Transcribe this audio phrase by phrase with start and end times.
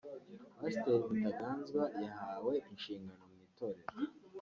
[0.59, 3.93] Pasiteri Mutaganzwa yahawe inshingano mu itorero